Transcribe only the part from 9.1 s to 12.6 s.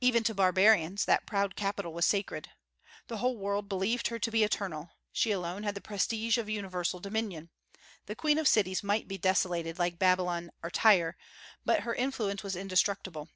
desolated like Babylon or Tyre, but her influence was